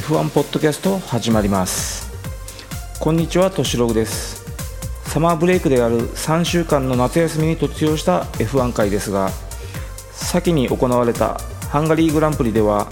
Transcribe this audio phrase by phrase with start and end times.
[0.00, 2.10] F1 ポッドキャスト始まります。
[2.98, 4.46] こんにちはとしろです。
[5.04, 9.30] サマーブレイクである3週間の夏休みに突入した F1 回ですが
[10.12, 12.90] 先に行われたハンガリーグランプリでは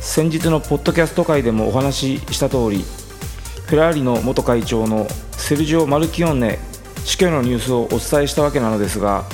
[0.00, 2.84] 先日のポッドキャスト会でもお話しした通り
[3.66, 6.58] フェラーリの元会長のセルジオ・マルキオンネ
[7.06, 9.24] 死去のニュースをお伝えしたわけなのですが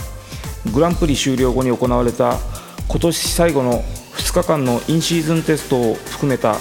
[0.72, 2.38] グランプリ終了後に行われた
[2.86, 3.82] 今年最後の
[4.14, 6.54] 2日間のインシーズンテストを含めた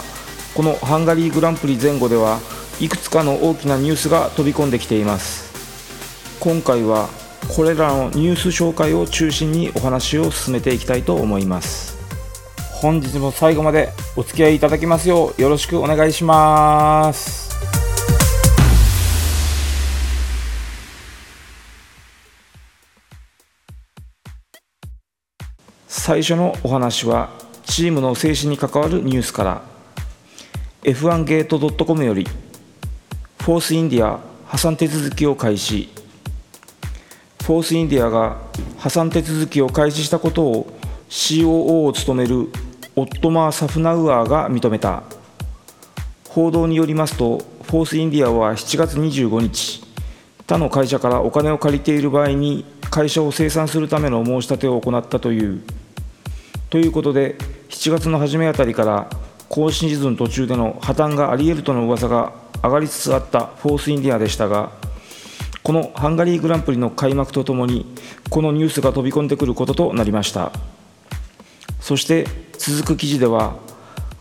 [0.59, 2.37] このハンガリーグランプリ前後では
[2.81, 6.37] いくつかの大きなニュースが飛び込んできています。
[6.41, 7.07] 今回は
[7.55, 11.97] これらのニュース紹介を中心にお話を進めていきたいと思います。
[12.73, 17.55] 本日も最後までお付き合いいただきますようよろしくお願いします。
[25.87, 27.29] 最初のお話は
[27.63, 29.78] チームの生死に関わるニュースから。
[30.81, 32.25] F1 ゲート .com より
[33.39, 35.89] フォースインディア破産手続きを開始。
[37.43, 38.37] フォースインディアが
[38.77, 40.73] 破産手続きを開始したことを
[41.09, 42.47] COO を務める
[42.95, 45.03] オットマー・サフナウアーが認めた。
[46.29, 49.83] 報道によりますとフォースインディアは7月25日
[50.47, 55.61] 他の会社からお金を借りている場合に会社を清算するための申し立てを行ったという。
[56.69, 57.35] ということで
[57.67, 59.09] 7月の初めあたりから
[59.49, 62.33] 今シーズン途中での破綻があり得るとの噂が
[62.63, 64.71] 上がりつつあったフォースインディアでしたが
[65.63, 67.85] このハンガリーグランプリの開幕とともに
[68.29, 70.51] このニュースが飛び込んでくることとなりました。
[71.79, 72.25] そして
[72.57, 73.55] 続く記事では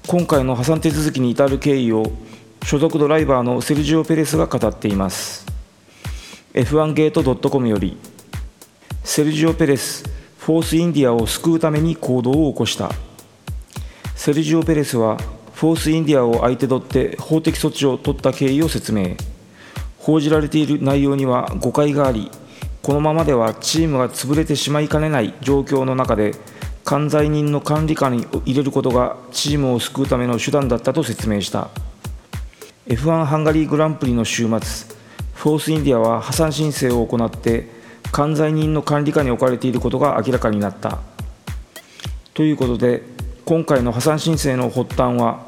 [0.06, 2.12] 今回の破産手続きに至る経緯を
[2.64, 5.46] 所属ドライバーのセルジオ・ペレスが語っています。
[6.54, 7.96] F1 ゲート .com より
[9.05, 10.05] セルジオ・ペレス
[10.38, 12.90] フォースインディアを救うために行動を起こした。
[14.18, 15.17] セルジオ・ペレスは
[15.55, 19.14] フォースインディアを相手取って法的措置を取った経緯を説明。
[20.01, 22.29] 報じられている内容には誤解があり
[22.83, 26.34] このままではチームが潰れてしまいかねない状況の中で
[26.84, 31.68] 管財人の管理下に入れることがチームを救うための手段だったと説明した。
[32.89, 34.96] F1 ハンガリーグランプリの週末
[35.35, 37.68] フォースインディアは破産申請を行って
[38.11, 40.98] 管財人の管理下に置かれていることが明らかになった。
[42.35, 43.17] ということで
[43.48, 45.42] 今回の破産申請の発端は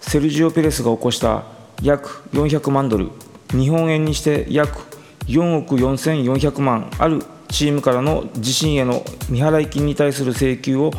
[0.00, 1.42] セルジオ・ペレスが起こした
[1.82, 3.08] 約400万ドル
[3.50, 4.82] 日本円にして約
[5.26, 10.92] 4億4400万あるチームからの自身への未払い金に対する請求を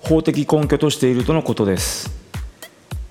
[0.00, 2.08] 法的根拠としているとのことです。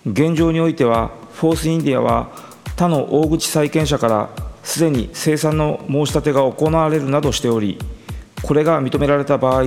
[0.05, 2.29] 現状においてはフォースインディアは
[2.77, 4.29] 他の大口債権者から
[4.63, 7.77] すでに清算の申し立てが行われるなどしており
[8.41, 9.63] これが認められた場合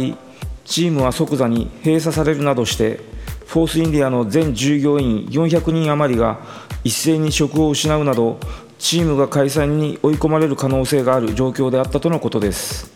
[0.65, 3.17] チームは即座に閉鎖されるなどして
[3.48, 6.38] フォースインディアの全従業員400人余りが
[6.84, 8.38] 一斉に職を失うなど
[8.78, 12.92] チームが解散に追い込まれる可能性がある状況であったとのことです。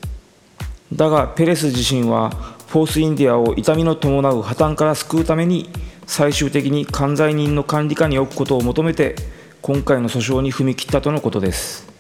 [0.92, 2.28] だがペレス自身は
[2.68, 5.70] フォースインディアを痛みの伴う破綻から救うために
[6.06, 9.16] 最終的に管財人の管理下に置くことを求めて
[9.62, 11.90] 今回の訴訟に踏み切ったとのことです。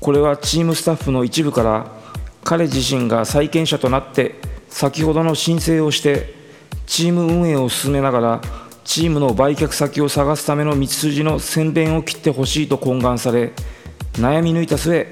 [0.00, 1.92] これはチームスタッフの一部から
[2.42, 4.34] 彼自身が債権者となって
[4.68, 6.37] 先ほどの申請をして
[6.88, 8.40] チーム運営を進めながら
[8.82, 13.52] チームの売却先を探すための道筋の宣伝を切ってほしいと懇願され
[14.14, 15.06] 悩み抜いた末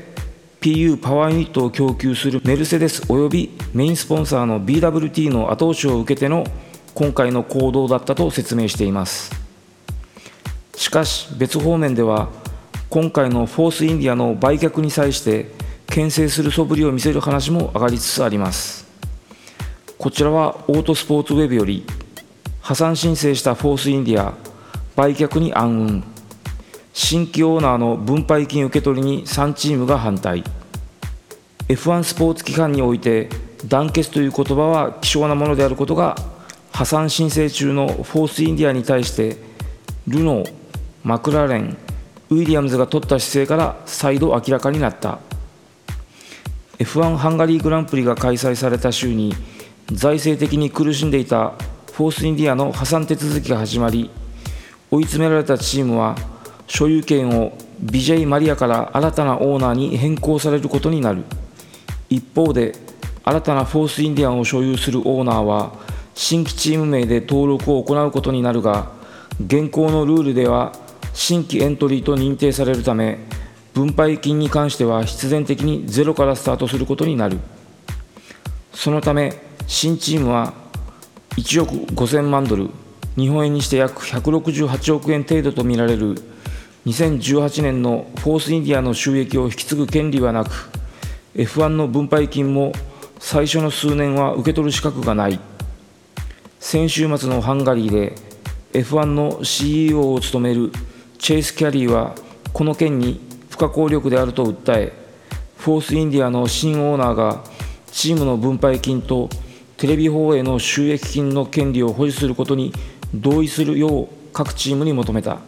[0.62, 6.44] PU パワーユニットを供給するメルセデスおよびメインスポンサーの BWT の後押しを受けての
[6.94, 9.30] 今回の行動だったと説明しています。
[10.74, 12.30] しかし別方面では
[12.88, 15.52] 今回のフォースインディアの売却に際して
[15.86, 18.85] 牽制する素振りを見せる話も上がりつつあります。
[20.06, 21.84] こちらはオートスポーツウェブより
[22.60, 24.34] 破産申請したフォースインディア
[24.94, 26.02] 売却に暗雲。
[26.92, 30.44] 新規オーナーの分配金受け取りに3チームが反対。
[31.66, 33.28] F1 スポーツ機関において
[33.66, 36.14] 団結という言葉は希少なものであることが
[36.70, 39.36] 破産申請中のフォースインディアに対して
[40.06, 40.52] ルノー、
[41.02, 41.76] マクラーレン、
[42.30, 45.18] ウィリアムズが取った姿勢から再度明らかになった。
[46.78, 49.34] F1 ハンガリーグランプリが開催された週に
[49.92, 51.54] 財政的に苦しんでいた
[51.92, 54.10] フォースインディアの破産手続きが始まり
[54.90, 56.16] 追い詰められたチームは
[56.66, 61.24] 所有権をビジェイ・マリアから新たなオーナーに変更されることになる。
[62.08, 62.74] 一方で
[63.24, 65.72] 新たなフォースインディアンを所有するオーナーは
[66.14, 68.90] 新規チーム名で登録を行うことになるが
[69.44, 70.72] 現行のルールでは
[71.12, 73.18] 新規エントリーと認定されるため
[73.74, 77.38] 分配金に関しては必然的にゼロからスタートすることになる。
[78.72, 80.54] そのため新チームは
[81.36, 82.70] 1億5000万ドル
[83.16, 86.14] 日本円にして約168億円程度とみられる
[86.86, 90.70] 2018年のフォースインディアの収益を引き継ぐ権利はなく
[91.34, 92.72] F1 の分配金も
[93.18, 95.40] 最初の数年は受け取る資格がない。
[96.66, 98.14] 先週末のハンガリーで
[98.72, 100.72] F1 の CEO を務める
[101.16, 102.14] チェイス・キャリーは
[102.52, 103.20] この件に
[103.50, 104.92] 不可抗力であると訴え
[105.58, 107.44] フォースインディアの新オーナーが
[107.92, 109.28] チームの分配金と
[109.76, 112.72] テレビ放映の収益金の権利を保持することに
[113.14, 115.38] 同意するよう各チームに求めた。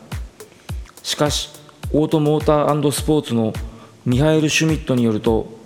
[1.03, 1.51] しかし
[1.93, 3.55] オートモータースポーツの
[4.05, 5.59] ミハエル・シュミットによると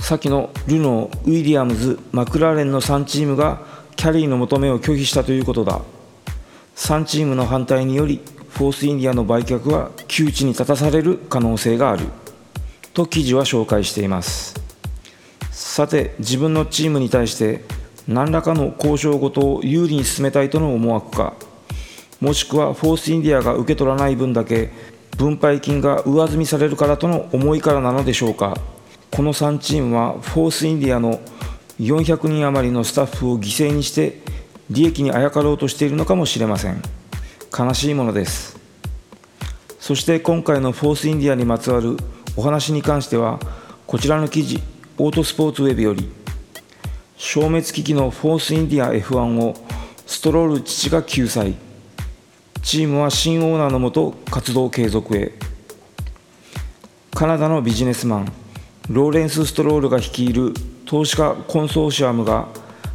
[0.00, 3.62] 先のルノー、ウィリアムズ、マクラーレンの3チームが
[3.94, 5.80] キャリーの求めを拒否したということだ。
[6.74, 12.06] 3チームの反対によりフォースインディアの売却は窮地に立たされる可能性がある。
[12.94, 14.54] と記事は紹介しています。
[15.50, 17.64] さて自分のチームに対して
[18.08, 21.34] 何らかの交渉ごとを有利に進めたいとの思惑か
[22.20, 24.70] もしくはフォースインディアが受け取らない分だけ
[25.16, 28.56] 分配金が上積みされるからとの思いからなのでしょうか。
[29.10, 31.20] この3チームはフォースインディアの
[31.80, 34.20] 400人余りのスタッフを犠牲にして
[34.68, 36.82] 利益にあやかろうとしているのかもしれません。
[37.56, 38.58] 悲しいものです。
[39.78, 41.96] そして今回のフォースインディアにまつわる
[42.36, 43.38] お話に関しては
[43.86, 44.60] こちらの記事
[44.98, 46.10] オートスポーツウェブより
[47.16, 49.54] 消滅危機のフォースインディア F1 を
[50.06, 51.54] ストロール父が救済。
[52.62, 55.32] チームは新オーナーのもと活動継続へ。
[57.12, 58.32] カナダのビジネスマン
[58.90, 60.52] ローレンス・ストロールが率いる
[60.84, 62.48] 投資家コンソーシアムが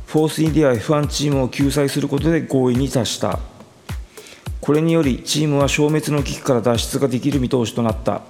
[0.05, 3.39] フォースインディア F1 チームを救済することで合意に達した。
[4.61, 8.21] これによりチームは消滅の危機から脱出ができる見通しとなった。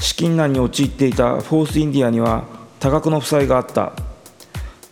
[0.00, 2.44] 資金難に陥っていたフォースインディアには
[2.80, 4.07] 多額の負債があった。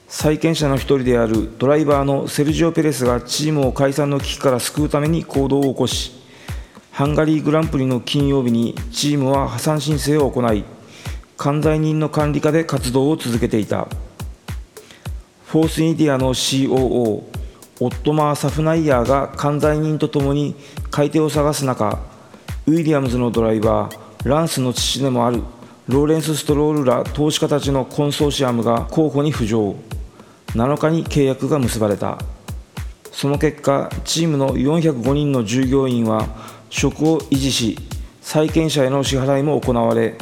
[0.08, 6.12] 債権者の一人であるドライバーのセルジオ・ペレスがチームを解散の危機から救うために行動を起こし
[6.92, 10.64] ハンガリーグランプリの金曜日にチームは破産申請を行い
[11.36, 13.88] 管財人の管理下で活動を続けていた。
[15.46, 20.54] フォースインディアの COO オットマー・サフナイヤーが管財人とともに
[20.90, 21.98] 買い手を探す中
[22.66, 25.42] ウィリアムズのドライバーランスの父でもある
[25.88, 29.76] ローレンス・ストロールら投資家たちのコンソーシアムが候補に浮上。
[30.56, 32.18] 7日に契約が結ばれた。
[33.12, 36.26] その結果チームの405人の従業員は
[36.68, 37.78] 職を維持し
[38.20, 40.18] 債権者への支払いも行われ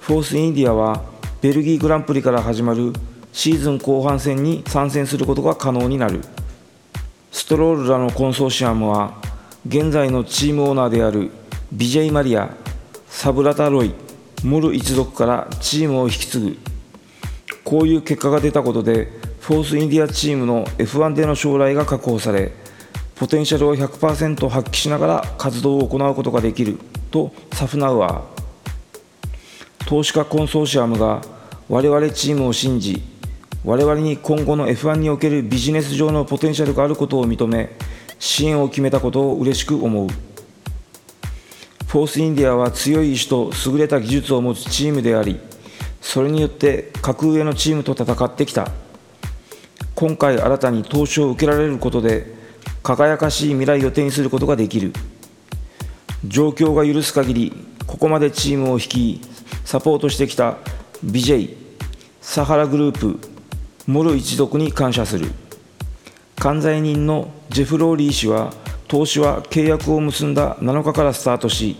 [0.00, 1.04] フォースインディアは
[1.42, 2.94] ベルギーグランプリから始まる
[3.32, 6.22] シーズン後半戦に参戦することが可能になる。
[7.30, 9.20] ストロールらのコンソーシアムは
[9.66, 11.30] 現在のチームオーナーである
[11.70, 12.54] ビジェイ・マリヤ、
[13.08, 13.94] サブラタ・ロイ、
[14.42, 16.58] モル一族からチームを引き継ぐ。
[17.62, 19.17] こういう結果が出たことで
[19.48, 22.52] フォースインディアチームの F1 での将来が確保され
[23.16, 26.78] ポテンシャルを100%発揮しながら活動を行うことができる
[27.10, 28.22] とサフナウアー。
[29.86, 31.22] 投資家コンソーシアムが
[31.66, 33.02] 我々チームを信じ
[33.64, 37.70] 我々に今後の F1 におけるビジネス上のポテンシャルがあることを認め
[38.18, 40.08] 支援を決めたことを嬉しく思う。
[41.86, 45.40] フォースインディアは強い意志と優れた技術を持つチームであり
[46.02, 48.70] それによって格上のチームと戦ってきた。
[49.98, 52.32] 今回新たに投資を受けられることで
[52.84, 54.92] 輝かしい未来を手にすることができる。
[56.24, 57.52] 状況が許す限り
[57.84, 59.20] ここまでチームを率い
[59.64, 60.58] サポートしてきた
[61.04, 61.56] BJ
[62.20, 63.18] サハラグループ
[63.88, 65.32] モル一族に感謝する。
[66.36, 68.52] 管財人のジェフ・ローリー氏は
[68.86, 71.76] 投資は契約を結んだ7日からスタートし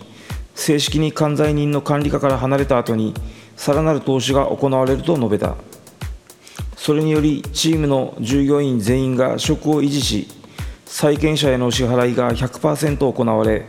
[0.55, 3.13] 正式に管財人の管理下から離れた後に
[3.55, 5.55] さらなる投資が行われると述べた。
[6.79, 10.27] それによりチームの従業員全員が職を維持し
[10.85, 13.65] 債権者への支払いが100%行われ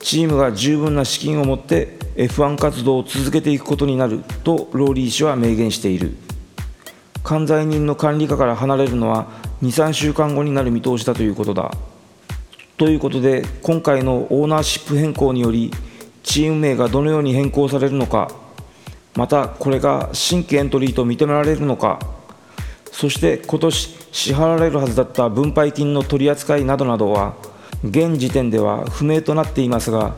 [0.00, 6.16] チームが十分な資金を持って F1 活動を続けていくことになるとローリー氏は明言している。
[7.22, 9.28] 管財人の管理下から離れるのは
[9.62, 11.70] 23週間後になる見通しだということだ。
[12.78, 15.70] ということで今回のオーナーシップ変更により
[16.24, 18.28] チーム名がどのように変更されるのか
[19.14, 22.19] またこれが新規エントリーと認められるのか
[23.00, 27.34] そして今年支払われるはずだった分配金の取り扱いなどなどは
[27.82, 30.14] 現時点では不明となっていますが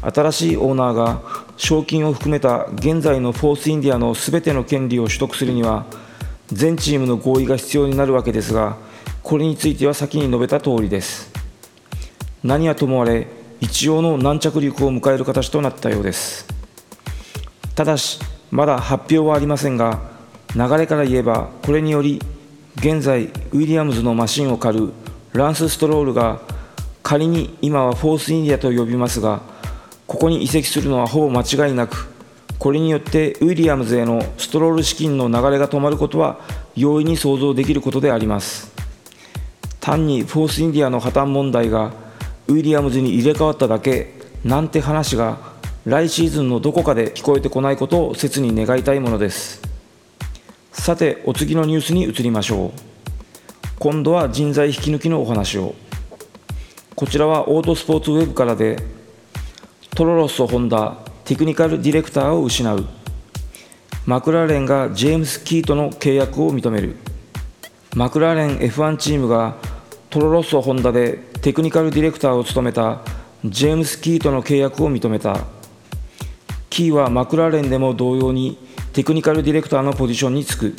[0.00, 1.22] 新しいオーナーが
[1.56, 5.86] 賞金を含めた現在のフォースインディアの全ての権利を取得するには
[6.48, 8.78] 全チームの合意が必要になるわけですが
[9.22, 11.32] これについては先に述べた通りです。
[12.42, 13.28] 何はともあれ
[13.60, 16.48] 一応の軟着陸を迎える形となったようです。
[17.76, 18.18] ただし
[18.50, 20.13] まだ発表はありませんが
[20.54, 22.20] 流れから言えばこれにより
[22.76, 24.92] 現在ウィリアムズのマシンを狩る
[25.32, 26.40] ランス・ストロールが
[27.02, 29.40] 仮に今はフォース・インディアと呼びますが
[30.06, 32.14] ここに移籍するのはほぼ間違いなく
[32.58, 36.40] これによってウィリアムズへのストロール資金の流れが止まることは
[36.76, 38.72] 容易に想像できることであります。
[39.80, 41.92] 単にフォース・インディアの破綻問題が
[42.46, 45.38] ウィリアムズに入れ替わっただけなんて話が
[45.84, 49.73] 来シーズンのどこかで聞こえてこないことを切に願いたいものです。
[50.84, 52.70] さてお次のニュースに移りましょう。
[53.78, 55.74] 今度は人材引き抜きのお話を。
[56.94, 58.76] こちらはオートスポーツウェブからで
[59.94, 62.84] トロロッソ・ホンダテクニカルディレクターを失う。
[64.04, 66.96] マクラーレンがジェームス・キートの契約を認める。
[67.96, 69.56] マクラーレン F1 チームが
[70.10, 73.00] トロロッソ・ホンダでテクニカルディレクターを務めた
[73.42, 75.46] ジェームス・キートの契約を認めた。
[76.68, 78.58] キーはマクラーレンでも同様に
[78.94, 80.76] テクニカルディレクターのポジションに就く。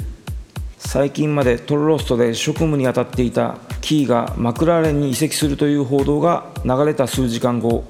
[0.78, 7.84] 最近までトロロストで職務に当たっていたキーがマクラーレンに移籍するという報道が流れた数時間後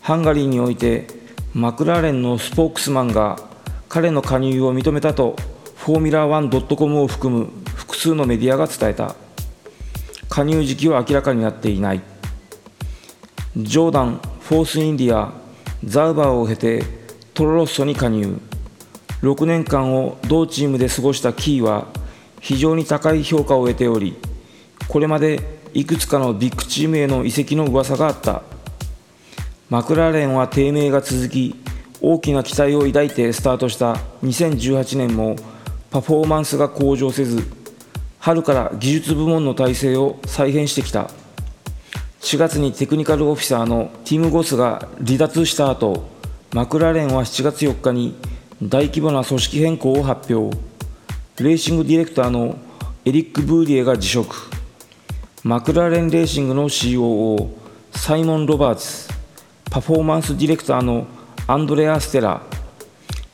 [0.00, 1.06] ハンガリーにおいて
[1.52, 3.38] マクラーレンのスポークスマンが
[3.88, 5.36] 彼の加入を認めたと
[5.76, 9.14] フォーミュラー 1.com を含む複数のメディアが伝えた。
[10.28, 12.02] 加入時期は明らかになっていない。
[13.56, 15.32] ジョーダン、フォースインディア、
[15.84, 16.82] ザウバーを経て
[17.34, 18.40] トロロッソに加入。
[19.24, 21.86] 6年間を同チームで過ごしたキーは
[22.40, 24.16] 非常に高い評価を得ており
[24.86, 25.40] これまで
[25.72, 28.42] いくつかのビッグチームへの移籍の噂があった。
[29.70, 31.56] マクラーレンは低迷が続き
[32.00, 35.36] 大きな期待を抱いてスタートした2018年も
[35.90, 37.42] パフォーマンスが向上せず
[38.20, 41.10] 春から技術部門の体制を再編してきた。
[42.20, 46.08] 4月にテクニカルオフィサーのティム・ゴスが離脱した後
[46.54, 48.16] マクラーレンは7月4日に
[48.66, 50.56] 大規模な組織変更を発表。
[51.38, 52.56] レーシングディレクターの
[53.04, 54.34] エリック・ブーリエが辞職。
[55.42, 57.50] マクラーレンレーシングの COO
[57.94, 59.10] サイモン・ロバーツ。
[59.70, 61.06] パフォーマンスディレクターの
[61.46, 62.40] アンドレア・ステラ。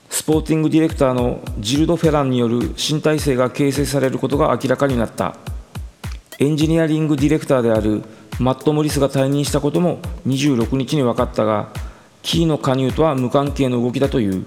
[0.08, 5.36] スポーティングディレクターのジルド・フェランによる新体制が形成されることが明らかになった。
[6.40, 8.02] エンジニアリングディレクターである
[8.40, 11.68] マット・モリスが退任したことも26日に分かったが、
[12.20, 14.44] キーの加入とは無関係の動きだという。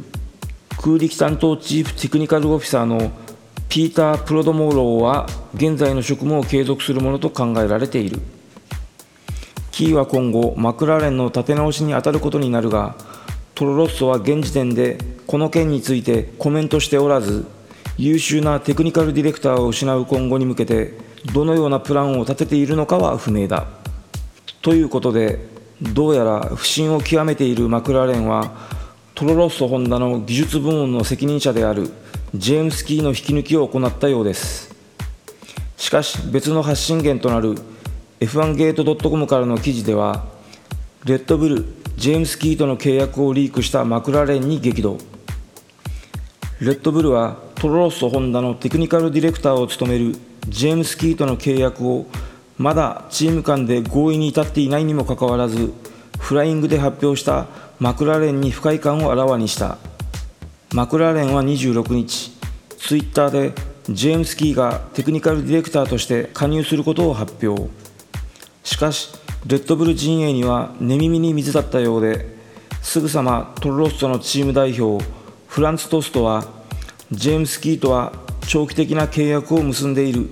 [0.84, 3.14] 空力担当チーフテクニカルオフィサーの
[3.70, 8.20] ピーター・プロドモーローは現在の職務を継続するものと考えられている。
[9.72, 12.98] キーは今後、マクラーレンの立て直しに当たることになるが、
[13.56, 17.46] トロロッソは現時点でこの件についてコメントしておらず、
[17.98, 20.98] 優秀なテクニカルディレクターを失う今後に向けて、
[21.34, 23.68] どのようなプランを立てているのかは不明だ。
[24.62, 25.48] ということで
[25.82, 28.83] どうやら不振を極めているマクラーレンは
[29.24, 31.90] トロロッソホンダの技術部門の責任者である
[32.36, 34.76] ジェームス・キーの引き抜きを行ったようです。
[35.78, 37.56] しかし別の発信源となる
[38.20, 40.26] F1 ゲート .com からの記事では
[41.06, 41.66] レッドブル
[41.96, 44.98] ジェームス・キーとの契約をリークしたマクラーレンに激怒。
[46.60, 50.18] レッドブルはトロロッソホンダのテクニカルディレクターを務める
[50.50, 52.08] ジェームス・キーとの契約を
[52.58, 55.72] まだチーム間で合意に至っていないにもかかわらず
[56.24, 57.48] フライングで発表した
[57.82, 59.78] マクラーレンに不快感をあらわにした。
[60.74, 62.32] マクラーレンは26日
[62.78, 63.52] ツイッターで
[63.90, 67.70] ジェームス・キーがテクニカルディレクターとして加入することを発表。
[68.64, 69.14] しかし
[69.46, 72.26] レッドブル陣営には寝耳に水だったようで
[72.82, 75.04] すぐさまトロロッソのチーム代表
[75.48, 76.46] フランツ・トストは
[77.12, 78.14] ジェームス・キーとは
[78.48, 80.30] 長期的な契約を結んでいる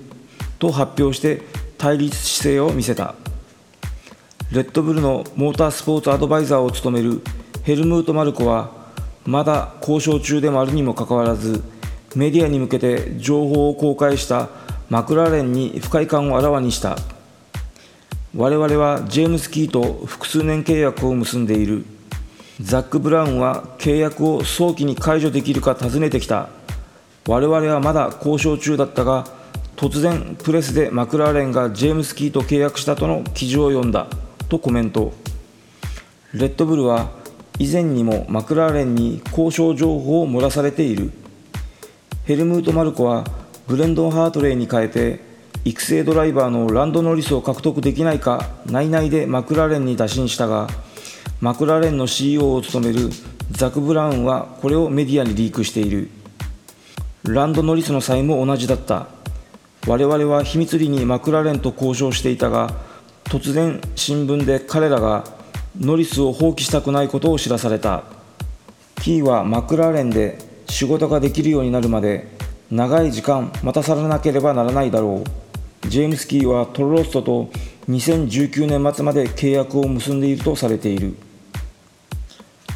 [0.58, 1.42] と発表して
[1.76, 3.21] 対立姿勢を見せた。
[4.52, 7.22] レッドブルのモータースポーツアドバイザーを務める
[7.62, 8.70] ヘルムート・マルコは
[9.24, 11.62] まだ交渉中でもあるにもかかわらず
[12.14, 14.50] メディアに向けて情報を公開した
[14.90, 16.98] マクラーレンに不快感をあらわにした。
[18.36, 21.86] 我々はジェームス・キーと複数年契約を結んでいる。
[22.60, 26.50] ザック・ブラウンは契約を早期に解除できるか尋ねてきた。
[27.26, 29.26] 我々はまだ交渉中だったが
[29.76, 34.08] 突然プレスでマクラーレンがジェームス・キーと契約したとの記事を読んだ。
[34.52, 35.14] とコメント。
[36.34, 37.10] レッドブルは
[37.58, 41.10] 以前にもマクラーレンに交渉情報を漏らされている。
[42.26, 43.24] ヘルムート・マルコは
[43.66, 45.20] ブレンドン・ハートレイに変えて
[45.64, 50.68] 育成ドライバーのランド・ノリスを獲得できないか内々でマクラーレンに打診したが
[51.40, 53.08] マクラーレンの CEO を務める
[53.52, 56.10] ザク・ブラウンはこれをメディアにリークしている。
[57.24, 59.06] ランド・ノリスの際も同じだった。
[59.86, 62.91] 我々は秘密裏にマクラーレンと交渉していたが
[63.32, 65.24] 突然新聞で彼らが
[65.80, 68.02] ノリスを放棄したくないことを知らされた。
[68.96, 70.36] キーはマクラーレンで
[70.68, 72.28] 仕事ができるようになるまで
[72.70, 75.24] 長い時間待たされなければならないだろ
[75.82, 75.88] う。
[75.88, 77.50] ジェームス・キーはトロロストと
[77.88, 81.16] 2019年末まで契約を結んでいるとされている。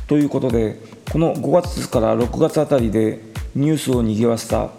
[0.07, 0.81] ということで
[1.13, 3.21] この5月から6月あたりで
[3.55, 4.71] ニュースを賑わせた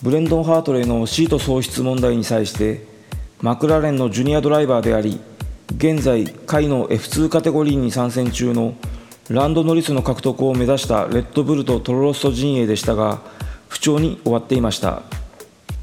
[0.00, 2.97] ブレンドン・ハートレーのシート喪失問題に際して
[3.40, 5.20] マクラーレンのジュニアドライバーであり
[5.76, 8.74] 現在下位の F2 カテゴリーに参戦中の
[9.28, 13.20] ランドノリスの獲得を目指したレッドブルとトロロスト陣営でしたが
[13.68, 15.02] 不調に終わっていました。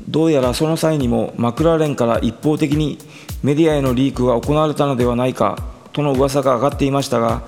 [0.09, 2.97] どうやらその際にもマクラーレンから一方的に
[3.41, 5.57] メディアへのリークが行われたのではないか
[5.93, 7.43] との噂が上がっていましたが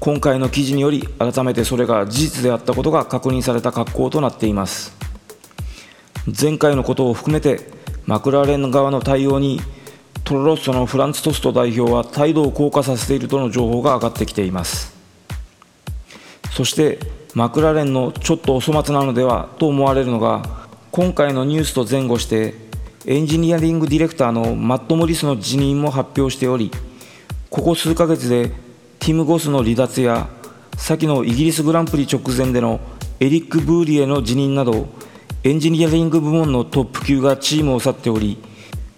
[0.00, 4.94] 今回の記事により改めてそれが事実であったことが確認された格好となっています。
[6.26, 7.75] 前回のことを含めて
[8.06, 9.60] マクラーレン側の対応に
[10.22, 14.96] トロロッソのフランツ・トスト代表は態度を硬化させているとの情報が上がってきています。
[16.52, 17.00] そして
[17.34, 20.42] マクラーレンのちょっとお粗末なのではと思われるのが
[20.90, 22.54] 今回のニュースと前後して
[23.04, 26.70] エンジニアリングディレクターのマット・モリスの辞任も発表しており
[27.50, 28.52] ここ数ヶ月で
[29.00, 30.28] ティム・ゴスの離脱や
[30.78, 32.80] 先のイギリスグランプリ直前での
[33.20, 34.88] エリック・ブーリエの辞任など
[35.44, 38.38] エンジニアリング部門のトップ級がチームを去っており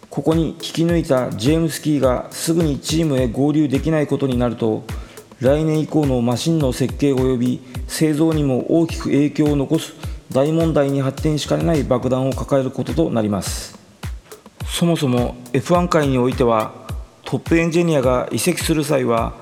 [0.09, 4.85] ここに引き抜いたジェームス・キーがすぐにチームへ合流できないことになると
[5.40, 9.95] 来年以降のマシンの設計及び製造にも大きく影響を残す
[10.33, 13.78] 大問題に発展しかねない爆弾を抱えることとなります。
[14.66, 16.73] そもそも F1 界においては
[17.25, 19.35] トップエンジニアが移籍する際は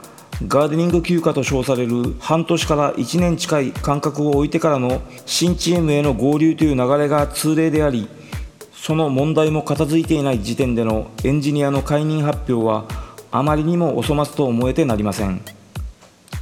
[0.45, 8.07] ガーデニング休暇と称される半年から1年近い間隔を置いてからの新チームへの合流という流れが通例であり
[8.75, 12.85] その問題も片付いていない時点でのエンジニアの解任発表は
[13.33, 15.40] あまりにもお粗末と思えてなりません。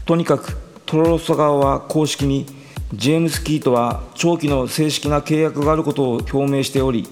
[0.05, 2.47] とにかくトロロスト側は公式に
[2.93, 7.09] ジェームス・キーとは長期の正式な契約があることを表明しており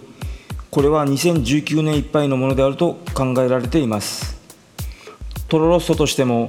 [0.70, 4.40] これは2019年いっぱいのものであると考えられています。
[5.48, 6.48] トロロッソとしても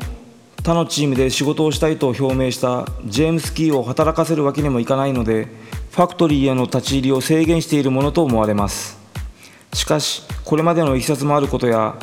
[0.64, 5.50] 他のチームで仕事をしたいと表明したジェームス・キーを働かせるわけにもいかないので
[5.92, 8.98] ファクトリーへの立ち入りを制限しているものと思われます。
[9.74, 11.96] しかしこれまでのいきさつもあることや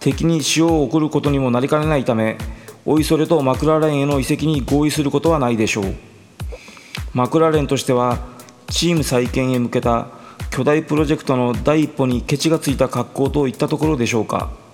[0.00, 2.38] 敵に塩を送ることにもなりかねないため
[2.86, 5.94] おいそれとマクラーレンへの移籍に合意することはないでしょう。
[7.12, 8.18] マクラーレンとしては
[8.70, 10.08] チーム再建へ向けた
[10.50, 14.64] 巨大プロジェクトの第一歩にケチがついた格好といったところでしょうか。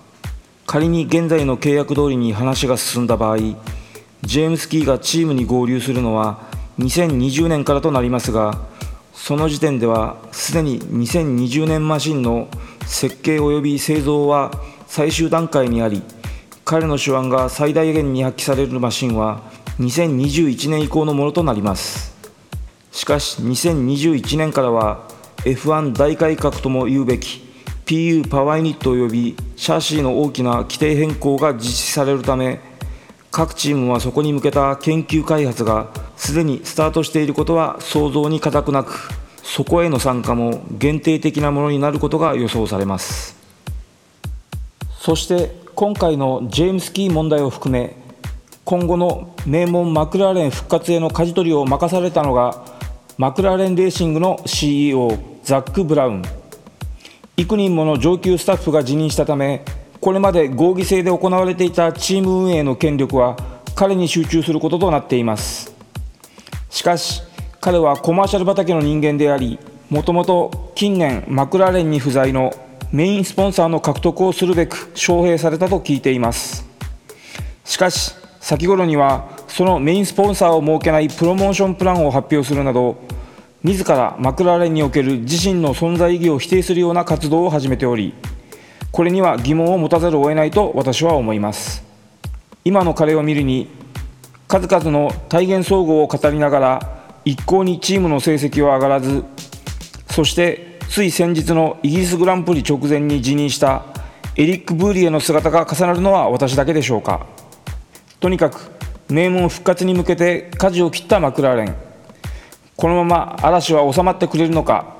[0.65, 6.41] 仮に現在の契約通りに話が進んだ場合ジェームス・キーがチームに合流するのは
[6.79, 8.59] 2020年からとなりますが
[9.13, 12.47] その時点ではすでに2020年マシンの
[12.85, 14.51] 設計及び製造は
[14.87, 16.01] 最終段階にあり
[16.65, 19.41] 彼の手腕が最大限に発揮されるマシンは
[19.79, 22.13] 2021年以降のものとなります。
[22.93, 25.07] しかし2021年からは
[25.45, 27.41] F1 大改革とも言うべき
[27.85, 32.59] PU パワーユニット及びシャーシーの大きな規定変更が実施されるため
[33.29, 39.09] 各チームはそこに向けた研究開発がすでにスタートしていることは想像に難くなく
[39.41, 43.35] そこへの参加も限定的なものになることが予想されます。
[44.97, 47.97] そして今回のジェームス・キー問題を含め
[48.63, 52.63] 今後の名門マクラーレン復活への舵取りを任されたのが
[53.17, 56.42] マクラーレンレーシングの CEO ザック・ブラウン。
[57.43, 59.65] 幾人もの上級スタッフが辞任したため
[59.99, 63.35] これまで合議制で行われていたチーム運営の権力は
[63.75, 65.73] 彼に集中することとなっています。
[66.69, 67.21] しかし
[67.59, 72.53] 彼はコマーシャル畑の人間でありもともと近年マクラーレンに不在の
[72.91, 76.65] メインスポンサーの獲得をするべく招聘されたと聞いています。
[77.65, 82.97] しかし先頃にはそのメインスポンサーを設けないプロモーションプランを発表するなど
[83.63, 88.13] 自らマクラーレンにおける自身の存在意義を否定するような活動を始めており
[88.91, 91.83] これには疑問を持たざるを得ないと私は思います。
[92.65, 93.69] 今の彼を見るに
[94.47, 99.23] 数々の体現総合を語りながら一向にチームの成績は上がらず
[100.11, 103.83] そしてつい先日のイギリスグランプリ直前に辞任した
[104.35, 107.25] エリック・ブーリエの姿が重なるのは私だけでしょうか。
[108.19, 108.71] とにかく
[109.09, 111.82] 名門復活に向けて舵を切ったマクラーレン。
[112.75, 114.93] このまま嵐は収まってくれるのか。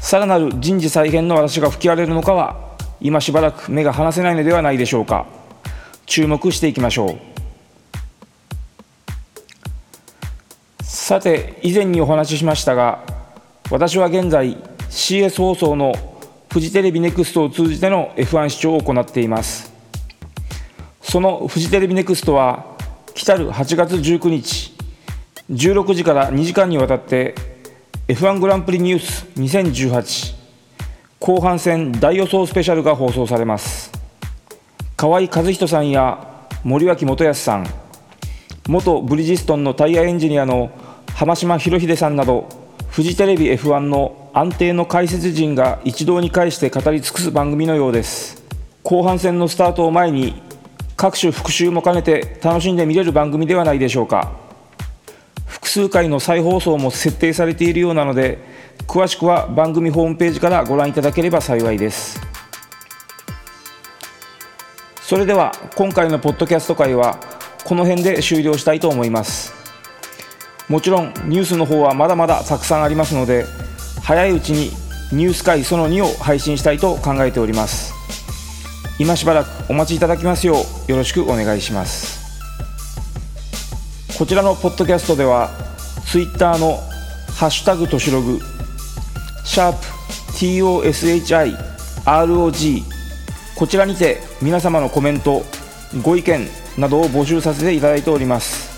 [0.00, 2.56] さらなる人事再編の嵐が吹き荒れるのかは
[3.00, 5.26] 今しばらく目が離せないのではないでしょうか。
[6.06, 7.30] 注目していきましょう。
[10.82, 13.00] さて以前にお話ししましたが
[13.70, 14.56] 私は現在
[14.88, 15.92] CS 放送の
[16.52, 19.72] フジテレビネクストを通じての F1 視聴を行っています。
[21.02, 22.76] そのフジテレビネクストは
[23.14, 24.69] 来たる8月19日
[25.50, 27.34] 16時から2時間にわたって
[28.06, 30.36] F1 グランプリニュース2018
[31.18, 33.90] 後半戦大予想スペシャルが放送されます。
[34.96, 37.66] 河合和人さんや森脇元康さん。
[38.68, 40.70] 元ブリヂストンのタイヤエンジニアの
[41.14, 42.48] 浜島博秀さんなど
[42.88, 48.42] フジテレビ F1 の安定の解説陣が一堂に会して語り尽くす番組のようです。
[48.84, 50.40] 後半戦のスタートを前に
[50.96, 54.48] 各種復習も兼ねて楽しんで見れる番組ではないでしょうか。
[55.50, 58.38] 複数回の再放送も設定されているようなので
[58.86, 62.20] 詳しくは番組ホームページからご覧いただければ幸いです。
[65.02, 67.18] それでは今回のポッドキャスト会は
[67.64, 69.52] この辺で終了したいと思います。
[70.68, 73.44] もちろんニュースの方はまだまだたくさんありますので
[74.04, 74.70] 早いうちに
[75.12, 77.92] ニュース会その2を配信したいと考えております。
[79.00, 80.54] 今しばらくお待ちいただきますよ
[80.88, 82.19] うよろしくお願いします。
[84.20, 85.48] こちらのポッドキャストでは
[86.04, 86.78] Twitter の
[87.38, 88.38] 「ハッシュタグとしログ」
[89.46, 89.86] シャープ
[90.34, 92.82] TOSHIROG
[93.56, 95.46] こちらにて皆様のコメント
[96.02, 98.68] ご意見などを募集させていただいております。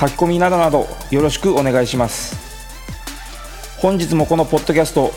[0.00, 2.34] 書き込みなどなどよろしくお願いします。
[3.76, 5.12] 本日もこのポッドキャスト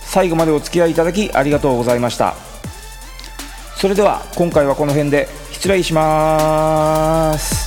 [0.00, 2.32] 最後までお付き合いいただきありがとうございました。
[3.76, 7.65] それでは今回はこの辺で失礼します。